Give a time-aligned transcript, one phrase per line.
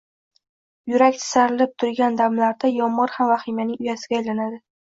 [0.93, 4.61] yurak tisarilib turgan damlarda yomgʻir ham vahimaning uyasiga aylanadi